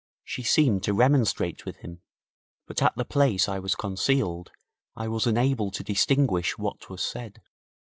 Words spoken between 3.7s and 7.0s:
concealed I was unable to distinguish what